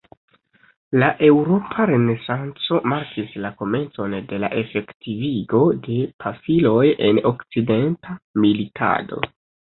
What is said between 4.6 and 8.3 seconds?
efektivigo de pafiloj en okcidenta